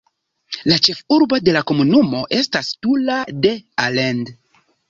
La 0.71 0.77
ĉefurbo 0.87 1.39
de 1.49 1.53
la 1.59 1.61
komunumo 1.71 2.23
estas 2.39 2.73
Tula 2.87 3.21
de 3.45 3.55
Allende. 3.87 4.39